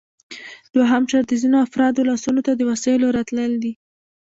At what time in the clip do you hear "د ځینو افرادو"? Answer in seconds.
1.29-2.07